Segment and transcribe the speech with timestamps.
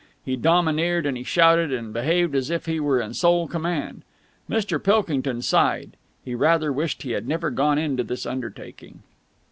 [0.25, 4.01] He domineered and he shouted, and behaved as if he were in sole command.
[4.49, 5.95] Mr Pilkington sighed.
[6.25, 9.03] He rather wished he had never gone into this undertaking.